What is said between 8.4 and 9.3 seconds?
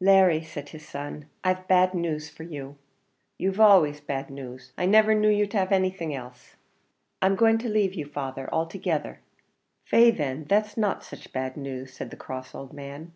altogether."